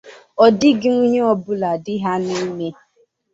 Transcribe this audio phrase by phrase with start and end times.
[0.43, 2.67] Ọ dịghị unyi ọbụla dị ha n’ime